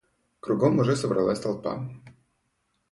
[0.39, 1.87] Кругом уже собиралась толпа.